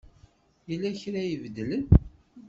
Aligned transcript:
Yella 0.69 0.89
kra 1.01 1.21
i 1.23 1.29
ibeddlen. 1.35 1.85